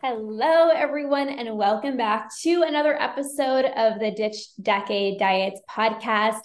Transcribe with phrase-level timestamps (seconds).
[0.00, 6.38] Hello, everyone, and welcome back to another episode of the Ditch Decade Diets podcast.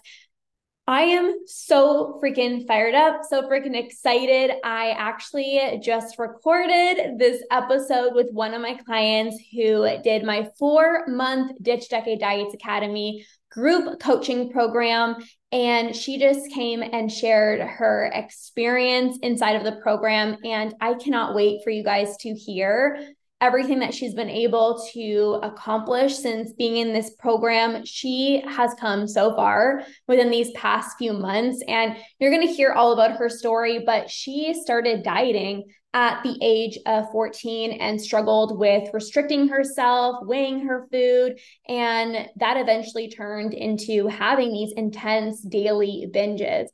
[0.88, 4.55] I am so freaking fired up, so freaking excited.
[4.63, 11.05] I actually just recorded this episode with one of my clients who did my four
[11.07, 15.17] month Ditch Decade Diets Academy group coaching program.
[15.51, 20.38] And she just came and shared her experience inside of the program.
[20.43, 23.13] And I cannot wait for you guys to hear
[23.44, 27.85] everything that she's been able to accomplish since being in this program.
[27.85, 32.72] She has come so far within these past few months, and you're going to hear
[32.72, 33.84] all about her story.
[33.85, 40.66] But she started dieting at the age of 14 and struggled with restricting herself, weighing
[40.66, 41.38] her food.
[41.68, 46.68] And that eventually turned into having these intense daily binges.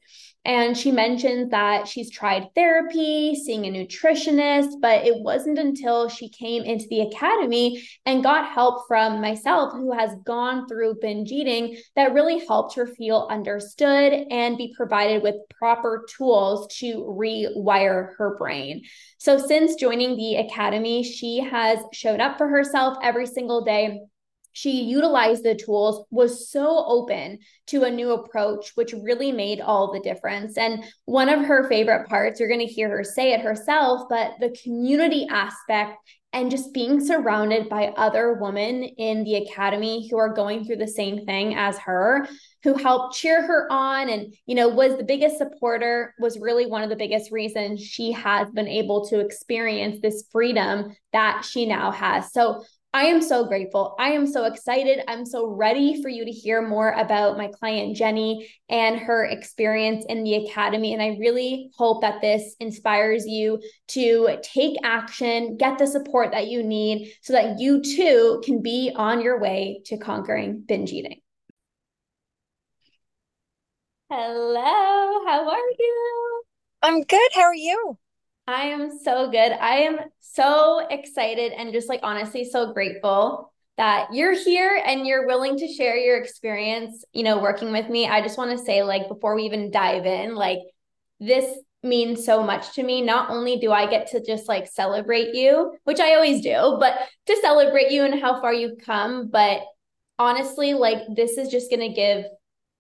[0.45, 6.29] And she mentions that she's tried therapy, seeing a nutritionist, but it wasn't until she
[6.29, 11.77] came into the academy and got help from myself, who has gone through binge eating,
[11.95, 18.37] that really helped her feel understood and be provided with proper tools to rewire her
[18.37, 18.81] brain.
[19.17, 23.99] So, since joining the academy, she has showed up for herself every single day
[24.59, 29.93] she utilized the tools, was so open to a new approach, which really made all
[29.93, 30.57] the difference.
[30.57, 34.33] And one of her favorite parts, you're going to hear her say it herself, but
[34.41, 35.97] the community aspect
[36.33, 40.87] and just being surrounded by other women in the academy who are going through the
[40.87, 42.27] same thing as her
[42.61, 46.83] who helped cheer her on and you know was the biggest supporter was really one
[46.83, 51.89] of the biggest reasons she has been able to experience this freedom that she now
[51.89, 53.95] has so I am so grateful.
[53.99, 55.03] I am so excited.
[55.07, 60.05] I'm so ready for you to hear more about my client, Jenny, and her experience
[60.09, 60.93] in the academy.
[60.93, 66.47] And I really hope that this inspires you to take action, get the support that
[66.47, 71.21] you need so that you too can be on your way to conquering binge eating.
[74.09, 76.43] Hello, how are you?
[76.81, 77.29] I'm good.
[77.35, 77.99] How are you?
[78.49, 79.51] I am so good.
[79.51, 85.27] I am so excited and just like honestly so grateful that you're here and you're
[85.27, 88.07] willing to share your experience, you know, working with me.
[88.07, 90.57] I just want to say like before we even dive in, like
[91.19, 91.45] this
[91.83, 93.03] means so much to me.
[93.03, 96.97] Not only do I get to just like celebrate you, which I always do, but
[97.27, 99.61] to celebrate you and how far you've come, but
[100.17, 102.25] honestly, like this is just going to give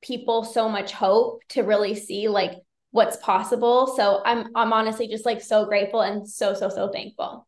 [0.01, 2.53] people so much hope to really see like
[2.91, 3.93] what's possible.
[3.95, 7.47] So I'm I'm honestly just like so grateful and so so so thankful.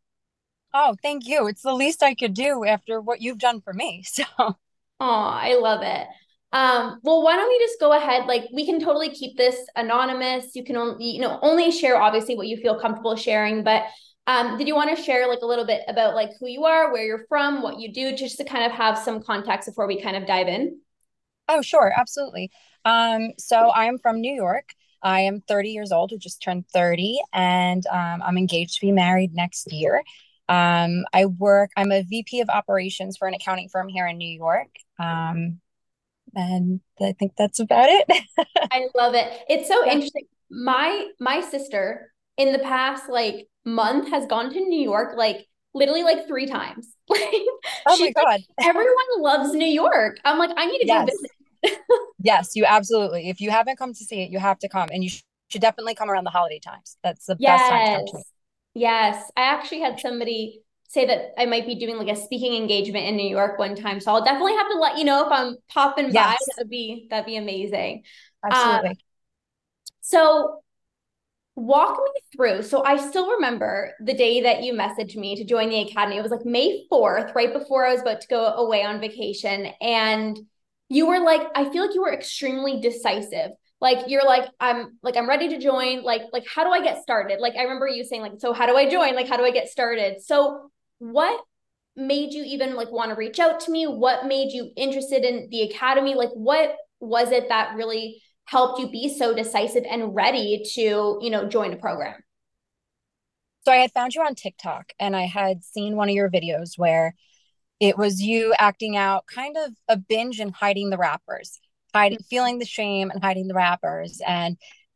[0.74, 1.48] Oh, thank you.
[1.48, 4.04] It's the least I could do after what you've done for me.
[4.14, 4.56] So
[5.00, 6.08] Oh, I love it.
[6.54, 8.28] Um, well, why don't we just go ahead?
[8.28, 10.56] Like we can totally keep this anonymous.
[10.56, 13.84] You can only, you know, only share obviously what you feel comfortable sharing, but
[14.28, 16.92] um, did you want to share like a little bit about like who you are,
[16.92, 20.02] where you're from, what you do, just to kind of have some context before we
[20.02, 20.80] kind of dive in?
[21.48, 22.52] Oh, sure, absolutely.
[22.86, 24.74] Um, so I'm from New York.
[25.04, 28.92] I am 30 years old, who just turned 30, and um, I'm engaged to be
[28.92, 30.04] married next year.
[30.50, 34.30] Um, I work, I'm a VP of operations for an accounting firm here in New
[34.30, 34.68] York.
[35.00, 35.62] Um,
[36.36, 38.06] and I think that's about it.
[38.72, 39.32] I love it.
[39.50, 39.94] It's so yeah.
[39.94, 40.24] interesting.
[40.50, 46.04] My my sister in the past like month has gone to New York like literally
[46.04, 46.88] like three times.
[47.12, 47.20] Like
[47.88, 48.26] oh my god.
[48.26, 50.18] Like, everyone loves New York.
[50.24, 51.02] I'm like, I need to yes.
[51.02, 51.32] go visit
[52.20, 53.30] yes, you absolutely.
[53.30, 55.62] If you haven't come to see it, you have to come, and you sh- should
[55.62, 56.98] definitely come around the holiday times.
[57.04, 57.60] That's the yes.
[57.60, 58.28] best time to come to
[58.74, 63.06] Yes, I actually had somebody say that I might be doing like a speaking engagement
[63.06, 65.58] in New York one time, so I'll definitely have to let you know if I'm
[65.70, 66.38] popping yes.
[66.40, 66.54] by.
[66.58, 68.04] That'd be that'd be amazing.
[68.44, 68.90] Absolutely.
[68.90, 68.96] Um,
[70.02, 70.62] so
[71.56, 72.64] walk me through.
[72.64, 76.18] So I still remember the day that you messaged me to join the academy.
[76.18, 79.68] It was like May 4th, right before I was about to go away on vacation.
[79.82, 80.40] And
[80.96, 83.52] you were like, I feel like you were extremely decisive.
[83.80, 86.04] like you're like i'm like i'm ready to join.
[86.04, 87.40] Like like how do i get started?
[87.40, 89.16] Like i remember you saying like so how do i join?
[89.16, 90.22] Like how do i get started?
[90.22, 91.42] So what
[91.96, 93.86] made you even like want to reach out to me?
[93.86, 96.14] What made you interested in the academy?
[96.16, 101.30] Like what was it that really helped you be so decisive and ready to you
[101.32, 102.16] know join a program?
[103.66, 106.78] So i had found you on tiktok and i had seen one of your videos
[106.78, 107.16] where
[107.82, 111.60] it was you acting out kind of a binge and hiding the wrappers
[111.94, 112.28] hiding mm-hmm.
[112.30, 114.56] feeling the shame and hiding the wrappers and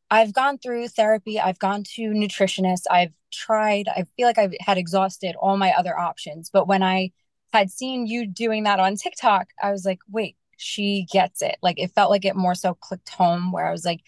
[0.09, 4.77] i've gone through therapy i've gone to nutritionists i've tried i feel like i've had
[4.77, 6.49] exhausted all my other options.
[6.49, 7.11] But when i
[7.51, 11.57] had seen you doing that on tiktok i was like wait she gets it.
[11.61, 14.01] Like it felt like it more so clicked home where i was like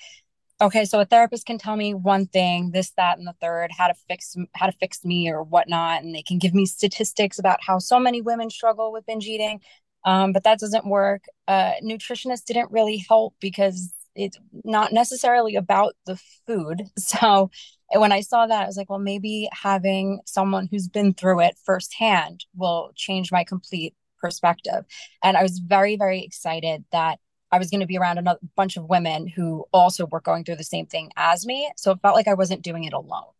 [0.59, 3.87] okay so a therapist can tell me one thing this that and the third how
[3.87, 7.59] to fix how to fix me or whatnot and they can give me statistics about
[7.61, 9.59] how so many women struggle with binge eating
[10.07, 11.25] um, but that doesn't work.
[11.49, 16.83] Uh, nutritionists didn't really help because it's not necessarily about the food.
[16.97, 17.51] So
[17.93, 21.57] when I saw that, I was like, well, maybe having someone who's been through it
[21.65, 24.85] firsthand will change my complete perspective.
[25.23, 27.19] And I was very, very excited that
[27.51, 30.57] I was going to be around a bunch of women who also were going through
[30.57, 31.71] the same thing as me.
[31.77, 33.31] So it felt like I wasn't doing it alone.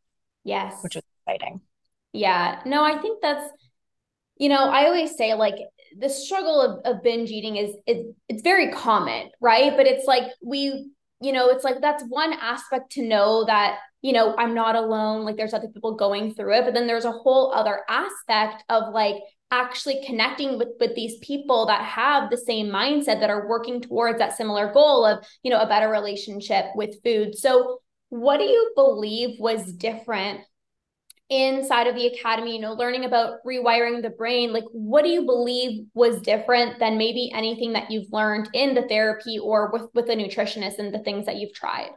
[0.44, 0.82] Yes.
[0.82, 1.62] Which was exciting.
[2.14, 2.62] Yeah.
[2.66, 3.44] No, I think that's,
[4.38, 5.56] you know, I always say like
[5.98, 10.24] the struggle of, of binge eating is it, it's very common right but it's like
[10.44, 10.90] we
[11.22, 15.26] you know it's like that's one aspect to know that you know i'm not alone
[15.26, 18.94] like there's other people going through it but then there's a whole other aspect of
[18.94, 19.16] like
[19.52, 24.20] actually connecting with with these people that have the same mindset that are working towards
[24.20, 27.36] that similar goal of you know a better relationship with food.
[27.36, 27.80] So
[28.10, 30.42] what do you believe was different
[31.30, 34.52] inside of the academy you know learning about rewiring the brain?
[34.52, 38.88] Like what do you believe was different than maybe anything that you've learned in the
[38.88, 41.92] therapy or with with a nutritionist and the things that you've tried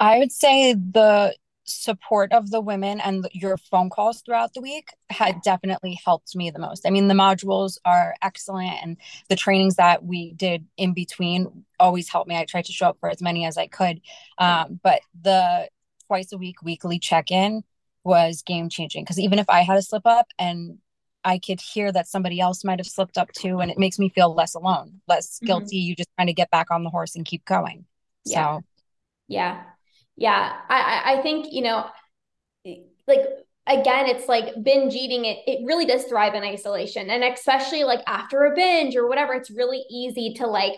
[0.00, 1.34] i would say the
[1.68, 6.50] support of the women and your phone calls throughout the week had definitely helped me
[6.50, 6.86] the most.
[6.86, 8.96] I mean, the modules are excellent and
[9.28, 12.36] the trainings that we did in between always helped me.
[12.36, 14.00] I tried to show up for as many as I could.
[14.38, 15.68] Um, but the
[16.06, 17.62] twice a week weekly check-in
[18.02, 20.78] was game changing because even if I had a slip up and
[21.24, 24.08] I could hear that somebody else might have slipped up too, and it makes me
[24.08, 25.46] feel less alone, less mm-hmm.
[25.46, 25.76] guilty.
[25.76, 27.84] You just kind of get back on the horse and keep going.
[28.24, 28.58] Yeah.
[28.58, 28.64] So,
[29.26, 29.62] yeah,
[30.18, 30.52] yeah.
[30.68, 31.86] I I think you know,
[33.06, 33.20] like
[33.66, 35.24] again, it's like binge eating.
[35.24, 39.34] It it really does thrive in isolation, and especially like after a binge or whatever,
[39.34, 40.74] it's really easy to like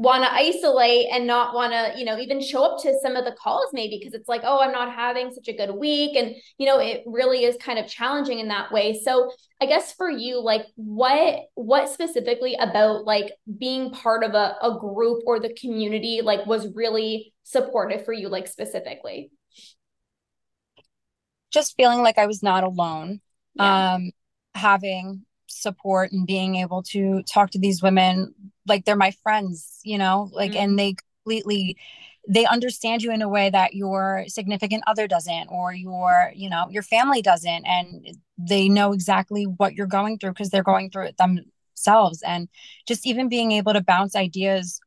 [0.00, 3.26] want to isolate and not want to you know even show up to some of
[3.26, 6.16] the calls maybe because it's like oh i'm not having such a good week.
[6.16, 8.98] And you know it really is kind of challenging in that way.
[9.04, 9.30] So
[9.60, 14.78] i guess for you like what what specifically about like being part of a, a
[14.80, 19.30] group or the community like was really supportive for you like specifically?
[21.50, 23.20] Just feeling like i was not alone.
[23.54, 23.96] Yeah.
[23.96, 24.12] um
[24.54, 25.26] having
[25.60, 28.34] support and being able to talk to these women
[28.66, 30.60] like they're my friends you know like mm-hmm.
[30.60, 31.76] and they completely
[32.28, 36.66] they understand you in a way that your significant other doesn't or your you know
[36.70, 41.06] your family doesn't and they know exactly what you're going through because they're going through
[41.06, 42.48] it themselves and
[42.86, 44.80] just even being able to bounce ideas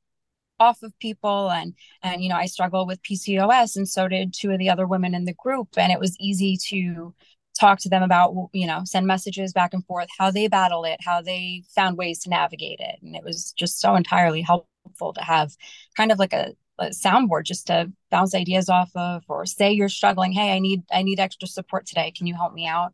[0.60, 4.52] off of people and and you know I struggle with PCOS and so did two
[4.52, 7.14] of the other women in the group and it was easy to
[7.60, 10.98] talk to them about you know send messages back and forth how they battle it
[11.04, 13.00] how they found ways to navigate it.
[13.02, 15.52] And it was just so entirely helpful to have
[15.96, 19.90] kind of like a, a soundboard just to bounce ideas off of or say you're
[19.90, 22.12] struggling hey i need i need extra support today.
[22.12, 22.94] Can you help me out?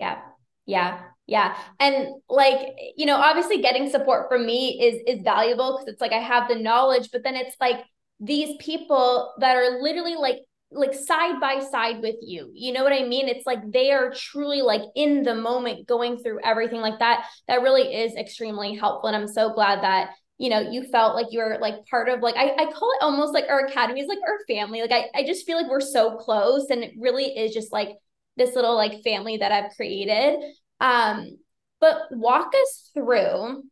[0.00, 0.18] Yeah.
[0.66, 1.00] Yeah.
[1.26, 1.56] Yeah.
[1.80, 6.12] And like you know obviously getting support from me is is valuable because it's like
[6.12, 7.84] i have the knowledge but then it's like
[8.20, 12.50] these people that are literally like like side by side with you.
[12.54, 13.28] You know what I mean?
[13.28, 17.26] It's like they are truly like in the moment going through everything like that.
[17.46, 19.08] That really is extremely helpful.
[19.08, 22.36] And I'm so glad that you know you felt like you're like part of like
[22.36, 25.26] I, I call it almost like our academy is like our family like I, I
[25.26, 27.90] just feel like we're so close and it really is just like
[28.36, 30.38] this little like family that i've created
[30.80, 31.38] um
[31.80, 33.64] but walk us through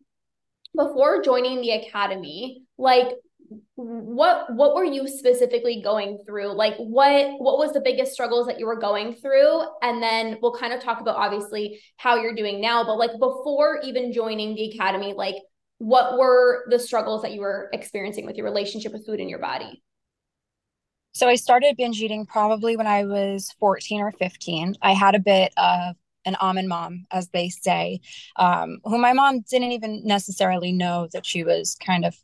[0.74, 3.08] before joining the academy like
[3.74, 6.54] what what were you specifically going through?
[6.54, 9.62] Like what what was the biggest struggles that you were going through?
[9.82, 13.80] And then we'll kind of talk about obviously how you're doing now but like before
[13.82, 15.36] even joining the academy like
[15.78, 19.38] what were the struggles that you were experiencing with your relationship with food in your
[19.38, 19.82] body?
[21.12, 25.18] So i started binge eating probably when i was 14 or 15 i had a
[25.18, 28.00] bit of an almond mom as they say
[28.36, 32.14] um, who my mom didn't even necessarily know that she was kind of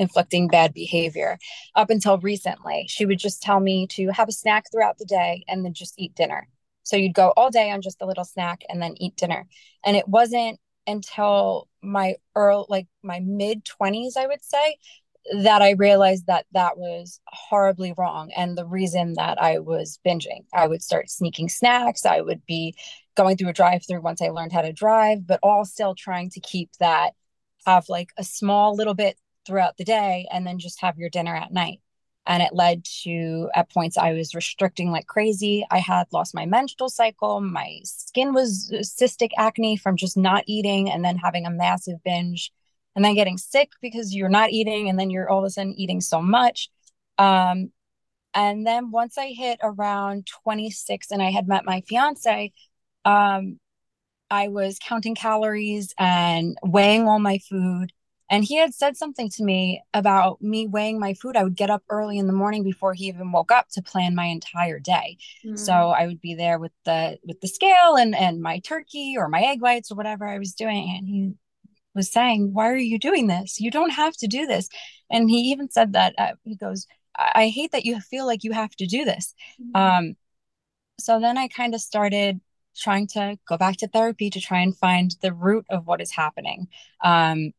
[0.00, 1.38] inflicting bad behavior
[1.76, 2.86] up until recently.
[2.88, 5.94] She would just tell me to have a snack throughout the day and then just
[5.98, 6.48] eat dinner.
[6.82, 9.46] So you'd go all day on just a little snack and then eat dinner.
[9.84, 14.76] And it wasn't until my early, like my mid 20s, I would say,
[15.42, 18.30] that I realized that that was horribly wrong.
[18.34, 22.06] And the reason that I was binging, I would start sneaking snacks.
[22.06, 22.74] I would be
[23.16, 26.30] going through a drive through once I learned how to drive, but all still trying
[26.30, 27.12] to keep that,
[27.66, 29.18] have like a small little bit
[29.50, 31.80] throughout the day and then just have your dinner at night.
[32.26, 35.66] And it led to, at points, I was restricting like crazy.
[35.70, 37.40] I had lost my menstrual cycle.
[37.40, 42.52] My skin was cystic acne from just not eating and then having a massive binge
[42.94, 45.74] and then getting sick because you're not eating and then you're all of a sudden
[45.74, 46.70] eating so much
[47.18, 47.70] um,
[48.34, 52.52] and then once i hit around 26 and i had met my fiance
[53.04, 53.58] um,
[54.30, 57.92] i was counting calories and weighing all my food
[58.30, 61.70] and he had said something to me about me weighing my food i would get
[61.70, 65.18] up early in the morning before he even woke up to plan my entire day
[65.44, 65.58] mm.
[65.58, 69.28] so i would be there with the with the scale and and my turkey or
[69.28, 71.34] my egg whites or whatever i was doing and he
[71.94, 73.60] was saying, Why are you doing this?
[73.60, 74.68] You don't have to do this.
[75.10, 78.44] And he even said that uh, he goes, I-, I hate that you feel like
[78.44, 79.34] you have to do this.
[79.60, 79.76] Mm-hmm.
[79.76, 80.16] Um,
[80.98, 82.40] so then I kind of started
[82.76, 86.12] trying to go back to therapy to try and find the root of what is
[86.12, 86.68] happening.
[87.02, 87.52] Um,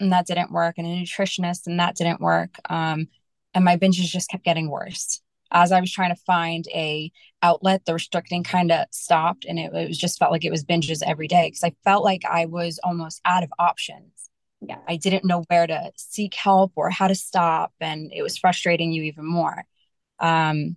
[0.00, 2.56] and that didn't work, and a nutritionist, and that didn't work.
[2.70, 3.08] Um,
[3.54, 7.10] and my binges just kept getting worse as I was trying to find a
[7.42, 10.64] outlet, the restricting kind of stopped, and it, it was just felt like it was
[10.64, 14.30] binges every day because I felt like I was almost out of options.
[14.60, 18.36] Yeah, I didn't know where to seek help or how to stop, and it was
[18.36, 19.64] frustrating you even more.
[20.18, 20.76] Um,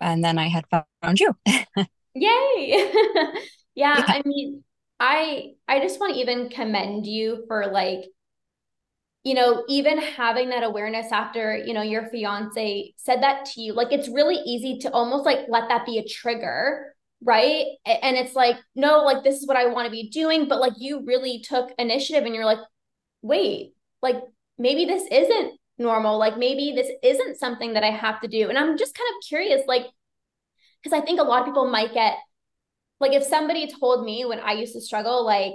[0.00, 1.34] and then I had found you.
[1.46, 1.82] Yay!
[2.14, 3.32] yeah,
[3.74, 4.62] yeah, I mean,
[5.06, 8.06] I I just want to even commend you for like
[9.22, 13.72] you know, even having that awareness after, you know, your fiance said that to you,
[13.72, 17.64] like it's really easy to almost like let that be a trigger, right?
[17.86, 20.46] And it's like, no, like this is what I want to be doing.
[20.46, 22.58] But like you really took initiative and you're like,
[23.22, 24.16] wait, like
[24.58, 26.18] maybe this isn't normal.
[26.18, 28.50] Like maybe this isn't something that I have to do.
[28.50, 29.86] And I'm just kind of curious, like,
[30.82, 32.18] because I think a lot of people might get,
[33.04, 35.54] like, if somebody told me when I used to struggle, like,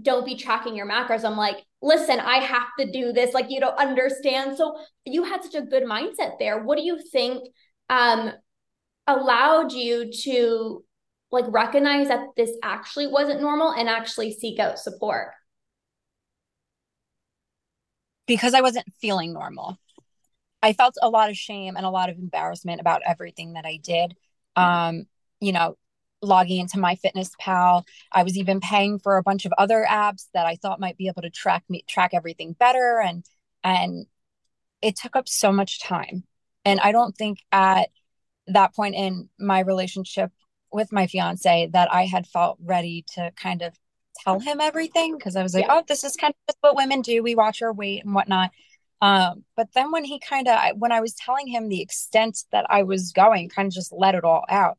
[0.00, 1.24] don't be tracking your macros.
[1.24, 3.32] I'm like, listen, I have to do this.
[3.32, 4.58] Like, you don't understand.
[4.58, 6.62] So you had such a good mindset there.
[6.62, 7.48] What do you think
[7.88, 8.32] um,
[9.06, 10.84] allowed you to
[11.32, 15.32] like recognize that this actually wasn't normal and actually seek out support?
[18.26, 19.78] Because I wasn't feeling normal.
[20.62, 23.78] I felt a lot of shame and a lot of embarrassment about everything that I
[23.82, 24.14] did.
[24.56, 25.06] Um,
[25.40, 25.76] you know,
[26.26, 30.56] logging into MyFitnessPal I was even paying for a bunch of other apps that I
[30.56, 33.24] thought might be able to track me track everything better and
[33.64, 34.06] and
[34.82, 36.24] it took up so much time.
[36.64, 37.90] And I don't think at
[38.48, 40.30] that point in my relationship
[40.72, 43.74] with my fiance that I had felt ready to kind of
[44.22, 45.78] tell him everything because I was like, yeah.
[45.78, 47.22] oh, this is kind of what women do.
[47.22, 48.50] We watch our weight and whatnot.
[49.00, 52.66] Um, but then when he kind of, when I was telling him the extent that
[52.68, 54.78] I was going, kind of just let it all out.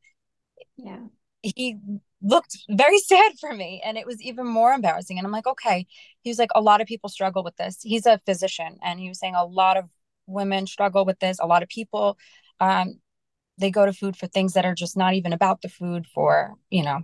[0.77, 1.07] Yeah
[1.41, 1.77] he
[2.21, 5.17] looked very sad for me and it was even more embarrassing.
[5.17, 5.85] And i'm like okay.
[6.21, 7.79] He was like a lot of people struggle with this.
[7.81, 9.85] He's a physician and he was saying a lot of
[10.25, 11.37] women struggle with this.
[11.39, 12.17] A lot of people
[12.59, 12.99] um
[13.59, 16.55] they go to food for things that are just not even about the food for
[16.69, 17.01] you know.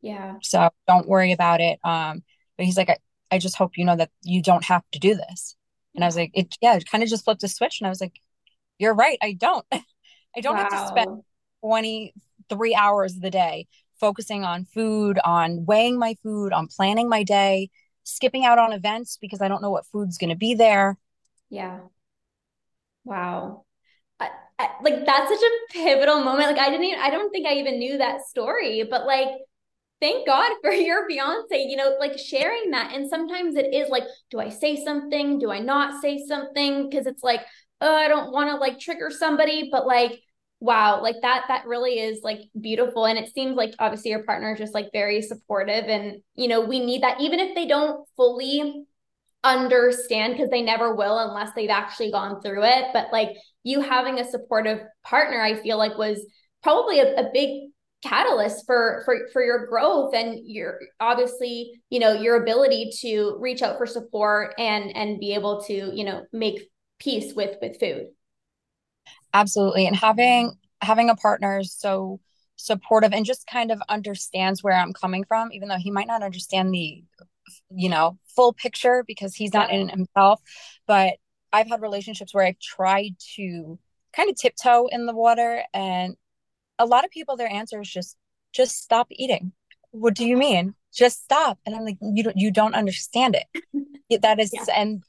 [0.00, 0.34] Yeah.
[0.42, 1.78] So don't worry about it.
[1.84, 2.22] Um
[2.56, 2.96] but he's like i,
[3.30, 5.56] I just hope you know that you don't have to do this.
[5.94, 7.90] And i was like it yeah it kind of just flipped a switch and i
[7.90, 8.18] was like
[8.78, 9.66] you're right i don't.
[10.36, 10.62] I don't wow.
[10.62, 11.22] have to spend
[12.52, 13.66] 23 hours of the day
[14.00, 17.70] focusing on food, on weighing my food, on planning my day,
[18.02, 20.98] skipping out on events because I don't know what food's going to be there.
[21.50, 21.78] Yeah.
[23.04, 23.64] Wow.
[24.18, 26.50] I, I, like that's such a pivotal moment.
[26.50, 29.28] Like I didn't even, I don't think I even knew that story, but like
[30.00, 32.92] thank God for your fiance, you know, like sharing that.
[32.94, 35.38] And sometimes it is like, do I say something?
[35.38, 36.90] Do I not say something?
[36.90, 37.42] Because it's like,
[37.80, 40.20] oh, I don't want to like trigger somebody, but like
[40.62, 44.52] wow like that that really is like beautiful and it seems like obviously your partner
[44.52, 48.06] is just like very supportive and you know we need that even if they don't
[48.16, 48.84] fully
[49.42, 53.30] understand because they never will unless they've actually gone through it but like
[53.64, 56.24] you having a supportive partner i feel like was
[56.62, 57.70] probably a, a big
[58.04, 63.62] catalyst for for for your growth and your obviously you know your ability to reach
[63.62, 66.68] out for support and and be able to you know make
[67.00, 68.06] peace with with food
[69.34, 72.20] absolutely and having having a partner so
[72.56, 76.22] supportive and just kind of understands where i'm coming from even though he might not
[76.22, 77.02] understand the
[77.70, 80.40] you know, full picture because he's not in himself.
[80.86, 81.14] But
[81.52, 83.78] I've had relationships where I've tried to
[84.14, 86.16] kind of tiptoe in the water and
[86.78, 88.16] a lot of people their answer is just
[88.52, 89.52] just stop eating.
[89.90, 90.74] What do you mean?
[90.94, 91.58] Just stop.
[91.64, 94.20] And I'm like, you don't you don't understand it.
[94.22, 94.64] that is yeah.
[94.76, 95.02] and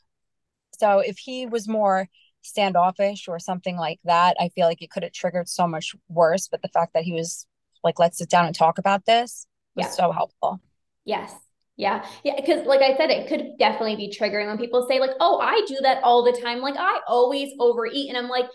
[0.77, 2.07] so if he was more
[2.45, 6.47] standoffish or something like that, I feel like it could have triggered so much worse.
[6.47, 7.45] But the fact that he was
[7.83, 9.91] like, let's sit down and talk about this was yeah.
[9.91, 10.61] so helpful.
[11.05, 11.33] Yes.
[11.75, 12.05] Yeah.
[12.23, 12.39] Yeah.
[12.45, 15.65] Cause like I said, it could definitely be triggering when people say, like, oh, I
[15.67, 16.59] do that all the time.
[16.59, 18.09] Like I always overeat.
[18.09, 18.45] And I'm like,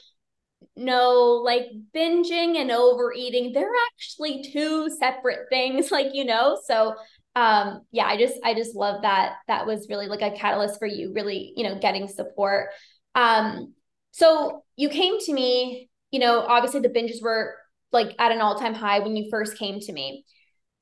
[0.76, 6.58] no, like binging and overeating, they're actually two separate things, like, you know?
[6.64, 6.94] So
[7.36, 10.86] um yeah, I just I just love that that was really like a catalyst for
[10.86, 12.70] you, really, you know, getting support.
[13.14, 13.74] Um,
[14.12, 17.54] so you came to me, you know, obviously the binges were
[17.92, 20.24] like at an all-time high when you first came to me.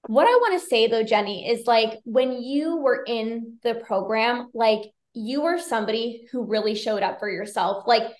[0.07, 4.51] What I want to say though, Jenny, is like when you were in the program,
[4.55, 4.83] like
[5.15, 7.85] you were somebody who really showed up for yourself.
[7.87, 8.13] Like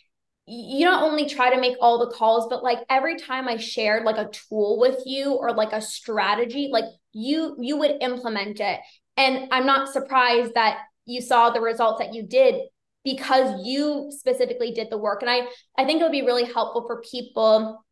[0.47, 4.05] you not only try to make all the calls, but like every time I shared
[4.05, 8.81] like a tool with you or like a strategy, like you you would implement it.
[9.17, 12.63] And I'm not surprised that you saw the results that you did
[13.07, 15.23] because you specifically did the work.
[15.23, 15.43] And I
[15.79, 17.85] I think it would be really helpful for people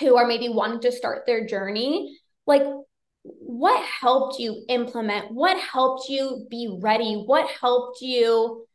[0.00, 2.18] who are maybe wanting to start their journey.
[2.46, 2.62] Like
[3.22, 5.32] what helped you implement?
[5.32, 7.22] What helped you be ready?
[7.26, 8.66] What helped you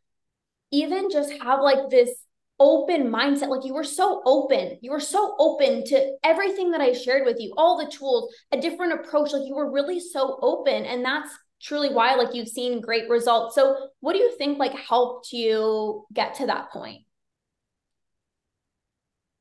[0.71, 2.11] even just have like this
[2.59, 3.49] open mindset.
[3.49, 4.77] Like you were so open.
[4.81, 8.61] You were so open to everything that I shared with you, all the tools, a
[8.61, 9.33] different approach.
[9.33, 10.85] Like you were really so open.
[10.85, 11.31] And that's
[11.63, 13.55] truly why like you've seen great results.
[13.55, 17.03] So what do you think like helped you get to that point?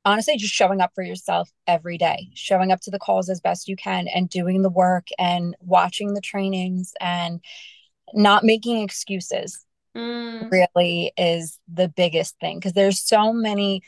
[0.04, 3.68] honestly just showing up for yourself every day showing up to the calls as best
[3.68, 7.40] you can and doing the work and watching the trainings and
[8.14, 9.64] not making excuses
[9.96, 10.50] mm.
[10.50, 13.82] really is the biggest thing because there's so many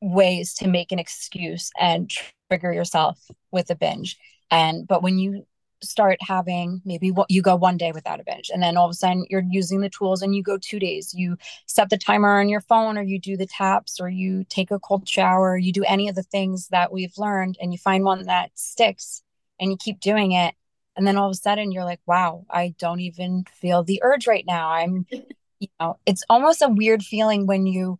[0.00, 2.10] ways to make an excuse and
[2.48, 4.16] trigger yourself with a binge
[4.50, 5.44] and but when you
[5.82, 8.90] start having maybe what you go one day without a binge and then all of
[8.90, 11.12] a sudden you're using the tools and you go two days.
[11.14, 14.70] You set the timer on your phone or you do the taps or you take
[14.70, 18.04] a cold shower you do any of the things that we've learned and you find
[18.04, 19.22] one that sticks
[19.60, 20.54] and you keep doing it
[20.96, 24.26] and then all of a sudden you're like wow i don't even feel the urge
[24.26, 24.70] right now.
[24.70, 25.06] I'm
[25.58, 27.98] you know it's almost a weird feeling when you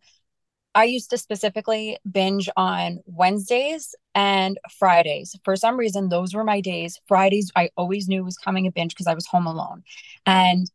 [0.75, 5.35] i used to specifically binge on wednesdays and fridays.
[5.43, 6.99] For some reason those were my days.
[7.07, 9.83] Fridays i always knew was coming a binge because i was home alone.
[10.25, 10.69] And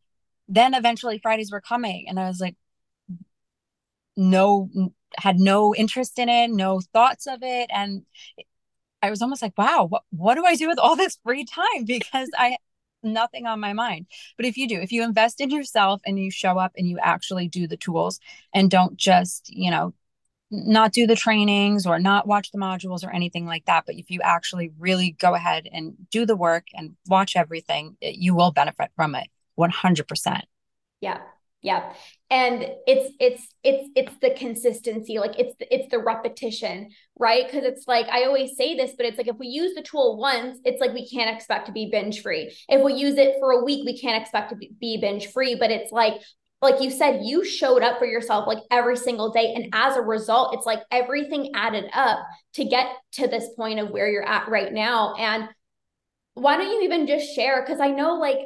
[0.48, 2.56] then eventually fridays were coming and i was like
[4.16, 4.68] no
[5.16, 7.70] had no interest in it no thoughts of it.
[7.72, 8.04] And
[9.02, 11.84] I was almost like, wow, what, what do I do with all this free time?
[11.86, 12.58] Because I
[13.02, 14.06] nothing on my mind.
[14.36, 16.98] But if you do, if you invest in yourself and you show up and you
[16.98, 18.20] actually do the tools
[18.54, 19.94] and don't just, you know,
[20.50, 24.10] not do the trainings or not watch the modules or anything like that, but if
[24.10, 28.90] you actually really go ahead and do the work and watch everything, you will benefit
[28.96, 30.44] from it 100%.
[31.00, 31.20] Yeah.
[31.60, 31.92] Yeah.
[32.30, 37.46] And it's it's it's it's the consistency, like it's the, it's the repetition, right?
[37.46, 40.18] Because it's like I always say this, but it's like if we use the tool
[40.18, 42.54] once, it's like we can't expect to be binge free.
[42.68, 45.54] If we use it for a week, we can't expect to be binge free.
[45.54, 46.20] But it's like
[46.60, 49.54] like you said, you showed up for yourself like every single day.
[49.54, 52.18] And as a result, it's like everything added up
[52.54, 55.14] to get to this point of where you're at right now.
[55.14, 55.48] And
[56.34, 57.62] why don't you even just share?
[57.62, 58.38] Because I know like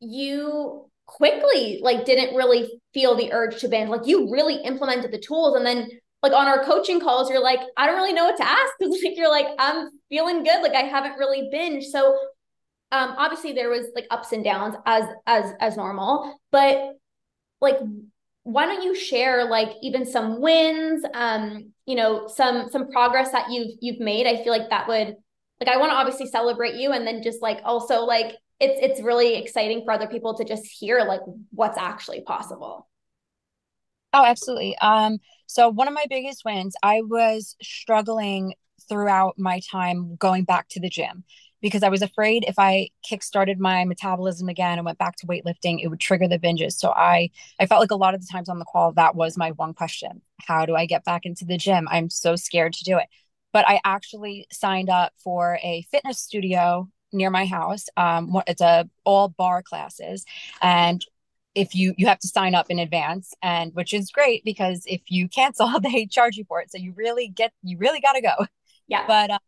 [0.00, 3.90] you quickly like didn't really feel the urge to binge.
[3.90, 5.88] Like you really implemented the tools and then
[6.22, 9.00] like on our coaching calls, you're like, I don't really know what to ask because
[9.02, 10.62] like you're like, I'm feeling good.
[10.62, 11.84] Like I haven't really binged.
[11.84, 12.16] So
[12.92, 16.92] um obviously there was like ups and downs as as as normal, but
[17.60, 17.76] like
[18.44, 23.50] why don't you share like even some wins, um, you know, some some progress that
[23.50, 24.26] you've you've made?
[24.26, 25.16] I feel like that would
[25.60, 29.00] like I want to obviously celebrate you and then just like also like it's it's
[29.00, 31.20] really exciting for other people to just hear like
[31.50, 32.88] what's actually possible.
[34.12, 34.76] Oh, absolutely.
[34.78, 38.54] Um, so one of my biggest wins, I was struggling
[38.88, 41.24] throughout my time going back to the gym
[41.60, 45.82] because I was afraid if I kickstarted my metabolism again and went back to weightlifting,
[45.82, 46.72] it would trigger the binges.
[46.72, 49.36] So I I felt like a lot of the times on the call that was
[49.36, 50.22] my one question.
[50.40, 51.86] How do I get back into the gym?
[51.90, 53.06] I'm so scared to do it.
[53.52, 57.86] But I actually signed up for a fitness studio near my house.
[57.96, 60.24] Um, it's a all barre classes,
[60.62, 61.04] and
[61.54, 65.00] if you you have to sign up in advance, and which is great because if
[65.08, 66.70] you cancel, they charge you for it.
[66.70, 68.46] So you really get you really got to go.
[68.88, 69.06] Yeah.
[69.06, 69.38] But um,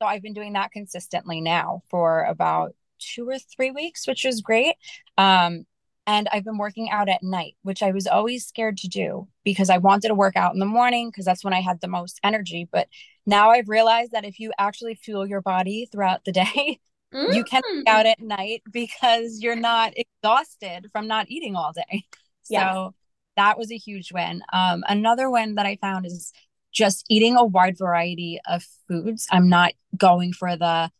[0.00, 4.40] so I've been doing that consistently now for about two or three weeks, which is
[4.40, 4.76] great.
[5.18, 5.66] Um,
[6.06, 9.70] and I've been working out at night, which I was always scared to do because
[9.70, 12.18] I wanted to work out in the morning because that's when I had the most
[12.24, 12.68] energy.
[12.70, 12.88] But
[13.24, 16.80] now I've realized that if you actually fuel your body throughout the day,
[17.12, 17.32] mm-hmm.
[17.32, 18.10] you can work out mm.
[18.12, 22.04] at night because you're not exhausted from not eating all day.
[22.48, 22.72] Yeah.
[22.74, 22.94] So
[23.36, 24.42] that was a huge win.
[24.52, 26.32] Um, another win that I found is
[26.72, 29.26] just eating a wide variety of foods.
[29.30, 30.90] I'm not going for the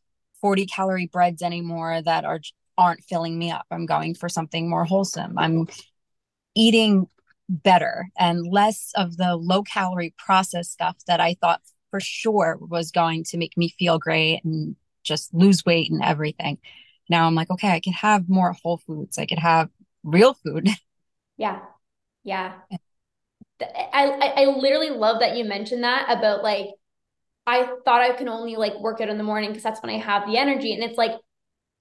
[0.40, 2.40] 40 calorie breads anymore that are
[2.79, 3.66] aren't filling me up.
[3.70, 5.38] I'm going for something more wholesome.
[5.38, 5.66] I'm
[6.55, 7.07] eating
[7.48, 12.90] better and less of the low calorie processed stuff that I thought for sure was
[12.90, 16.59] going to make me feel great and just lose weight and everything.
[17.09, 19.19] Now I'm like, okay, I could have more whole foods.
[19.19, 19.69] I could have
[20.03, 20.69] real food.
[21.38, 21.61] Yeah.
[22.23, 22.53] Yeah.
[23.61, 26.67] I, I, I literally love that you mentioned that about like
[27.47, 29.99] I thought I can only like work out in the morning because that's when I
[29.99, 30.73] have the energy.
[30.73, 31.12] And it's like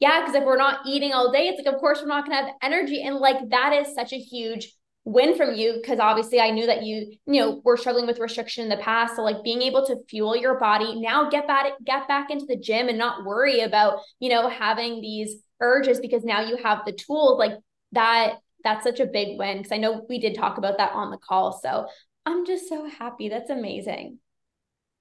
[0.01, 2.35] yeah, because if we're not eating all day, it's like, of course, we're not going
[2.35, 3.03] to have energy.
[3.03, 6.83] And like, that is such a huge win from you because obviously I knew that
[6.83, 9.15] you, you know, were struggling with restriction in the past.
[9.15, 12.57] So like being able to fuel your body now, get back, get back into the
[12.57, 16.91] gym and not worry about, you know, having these urges because now you have the
[16.91, 17.53] tools like
[17.93, 18.35] that.
[18.63, 21.17] That's such a big win because I know we did talk about that on the
[21.17, 21.59] call.
[21.63, 21.87] So
[22.27, 23.29] I'm just so happy.
[23.29, 24.19] That's amazing.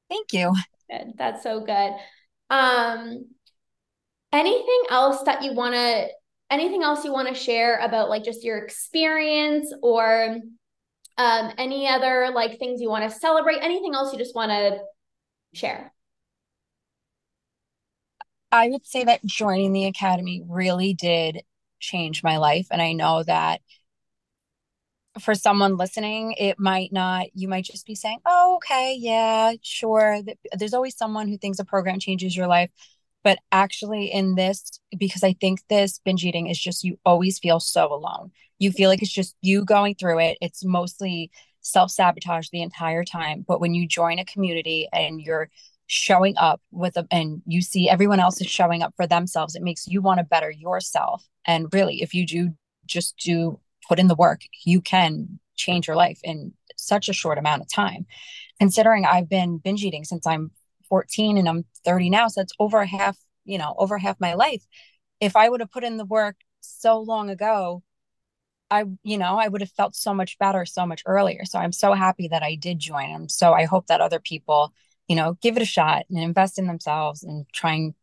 [0.08, 0.54] Thank you.
[1.18, 1.92] That's so good.
[2.48, 3.26] Um,
[4.32, 6.08] anything else that you want to
[6.50, 10.38] anything else you want to share about like just your experience or
[11.16, 13.58] um, any other like things you want to celebrate?
[13.62, 14.78] Anything else you just want to
[15.52, 15.92] share?
[18.52, 21.42] I would say that joining the academy really did
[21.80, 23.60] change my life and i know that
[25.18, 30.20] for someone listening it might not you might just be saying oh okay yeah sure.
[30.56, 32.70] There's always someone who thinks a program changes your life
[33.22, 37.60] but actually, in this, because I think this binge eating is just you always feel
[37.60, 38.30] so alone.
[38.58, 40.38] You feel like it's just you going through it.
[40.40, 41.30] It's mostly
[41.60, 43.44] self sabotage the entire time.
[43.46, 45.50] But when you join a community and you're
[45.86, 49.62] showing up with a, and you see everyone else is showing up for themselves, it
[49.62, 51.26] makes you want to better yourself.
[51.46, 52.54] And really, if you do
[52.86, 57.38] just do put in the work, you can change your life in such a short
[57.38, 58.06] amount of time.
[58.58, 60.50] Considering I've been binge eating since I'm
[60.90, 62.28] 14 and I'm 30 now.
[62.28, 64.62] So it's over half, you know, over half my life.
[65.20, 67.82] If I would have put in the work so long ago,
[68.70, 71.44] I, you know, I would have felt so much better so much earlier.
[71.44, 73.28] So I'm so happy that I did join them.
[73.28, 74.72] So I hope that other people,
[75.08, 77.94] you know, give it a shot and invest in themselves and trying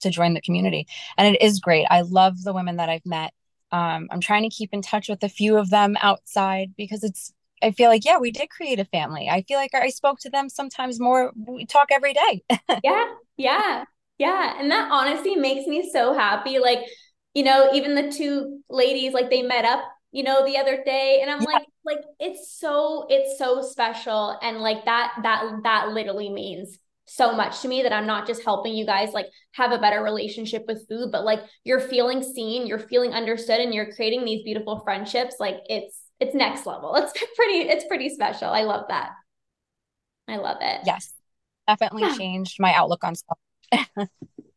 [0.00, 0.86] to join the community.
[1.16, 1.86] And it is great.
[1.90, 3.32] I love the women that I've met.
[3.70, 7.32] Um, I'm trying to keep in touch with a few of them outside because it's
[7.62, 9.28] I feel like, yeah, we did create a family.
[9.28, 11.32] I feel like I spoke to them sometimes more.
[11.36, 12.42] We talk every day.
[12.84, 13.04] yeah.
[13.40, 13.84] Yeah.
[14.18, 14.54] Yeah.
[14.58, 16.58] And that honestly makes me so happy.
[16.58, 16.80] Like,
[17.34, 21.20] you know, even the two ladies, like they met up, you know, the other day.
[21.22, 21.46] And I'm yeah.
[21.46, 24.36] like, like, it's so, it's so special.
[24.42, 28.44] And like that, that, that literally means so much to me that I'm not just
[28.44, 32.66] helping you guys like have a better relationship with food, but like you're feeling seen,
[32.66, 35.36] you're feeling understood, and you're creating these beautiful friendships.
[35.40, 36.94] Like it's it's next level.
[36.96, 38.48] It's pretty, it's pretty special.
[38.48, 39.12] I love that.
[40.26, 40.80] I love it.
[40.84, 41.12] Yes.
[41.66, 42.16] Definitely yeah.
[42.16, 43.38] changed my outlook on stuff.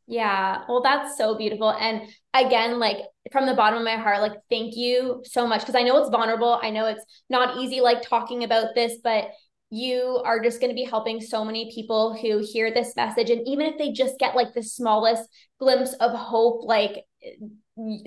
[0.08, 0.63] yeah.
[0.67, 1.71] Well, that's so beautiful.
[1.71, 2.97] And again, like
[3.32, 5.65] from the bottom of my heart, like thank you so much.
[5.65, 6.60] Cause I know it's vulnerable.
[6.62, 9.30] I know it's not easy like talking about this, but
[9.71, 13.30] you are just going to be helping so many people who hear this message.
[13.30, 15.24] And even if they just get like the smallest
[15.60, 17.06] glimpse of hope, like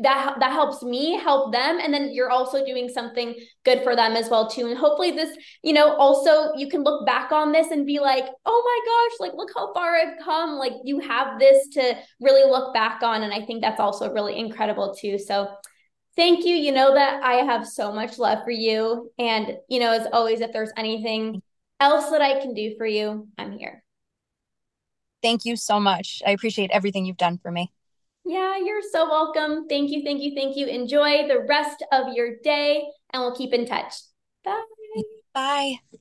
[0.03, 1.79] that that helps me help them.
[1.81, 4.67] And then you're also doing something good for them as well too.
[4.67, 8.25] And hopefully this you know also you can look back on this and be like
[8.45, 10.57] oh my gosh like look how far i've come.
[10.57, 13.23] Like you have this to really look back on.
[13.23, 15.19] And i think that's also really incredible too.
[15.19, 15.55] So
[16.17, 16.55] thank you.
[16.55, 19.11] You know that i have so much love for you.
[19.19, 21.43] And you know as always if there's anything
[21.81, 23.83] else that i can do for you i'm here.
[25.23, 26.23] Thank you so much.
[26.27, 27.73] I appreciate everything you've done for me
[28.25, 29.67] yeah, you're so welcome.
[29.69, 30.67] Thank you, thank you, thank you.
[30.67, 33.95] Enjoy the rest of your day and we'll keep in touch.
[34.45, 34.63] Bye.
[35.35, 35.99] Bye.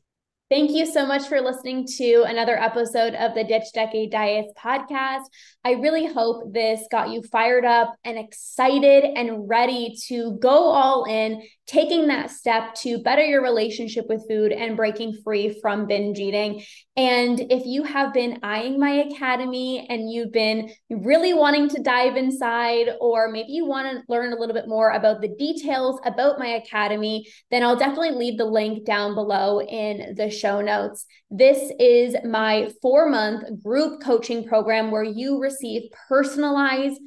[0.54, 5.24] Thank you so much for listening to another episode of the Ditch Decade Diets podcast.
[5.66, 11.06] I really hope this got you fired up and excited and ready to go all
[11.06, 16.20] in, taking that step to better your relationship with food and breaking free from binge
[16.20, 16.62] eating.
[16.96, 22.16] And if you have been eyeing my academy and you've been really wanting to dive
[22.18, 26.38] inside, or maybe you want to learn a little bit more about the details about
[26.38, 31.06] my academy, then I'll definitely leave the link down below in the show notes.
[31.32, 37.00] This is my four month group coaching program where you receive personalized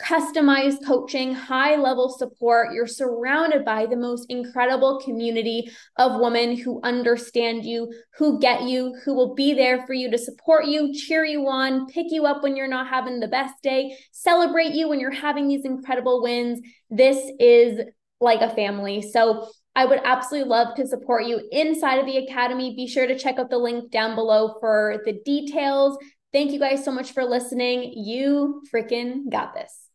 [0.00, 2.72] customized coaching, high level support.
[2.72, 8.94] You're surrounded by the most incredible community of women who understand you, who get you,
[9.04, 12.44] who will be there for you to support you, cheer you on, pick you up
[12.44, 16.60] when you're not having the best day, celebrate you when you're having these incredible wins.
[16.90, 17.80] This is
[18.20, 19.02] like a family.
[19.02, 22.74] So I would absolutely love to support you inside of the Academy.
[22.74, 25.96] Be sure to check out the link down below for the details.
[26.32, 27.92] Thank you guys so much for listening.
[27.94, 29.87] You freaking got this.